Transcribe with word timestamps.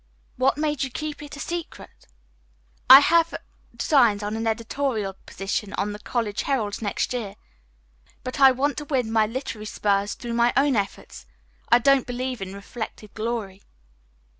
"What 0.35 0.57
made 0.57 0.81
you 0.81 0.89
keep 0.89 1.21
it 1.21 1.37
a 1.37 1.39
secret?" 1.39 2.07
"I 2.89 3.01
have 3.01 3.35
designs 3.75 4.23
on 4.23 4.35
an 4.35 4.47
editorial 4.47 5.13
position 5.27 5.73
on 5.73 5.91
the 5.91 5.99
'College 5.99 6.41
Herald' 6.41 6.81
next 6.81 7.13
year. 7.13 7.35
But 8.23 8.39
I 8.39 8.49
want 8.49 8.77
to 8.77 8.85
win 8.85 9.11
my 9.11 9.27
literary 9.27 9.67
spurs 9.67 10.15
through 10.15 10.33
my 10.33 10.53
own 10.57 10.75
efforts. 10.75 11.27
I 11.69 11.77
don't 11.77 12.07
believe 12.07 12.41
in 12.41 12.55
reflected 12.55 13.13
glory." 13.13 13.61